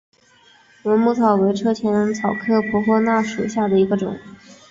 [0.81, 4.17] 蚊母草为车前草科婆婆纳属下的一个种。